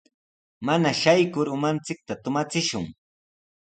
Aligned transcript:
Mana 0.69 0.93
shaykur 1.01 1.53
umanchikta 1.57 2.13
tumachishun. 2.29 2.85